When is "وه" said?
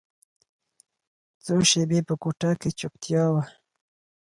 3.33-3.43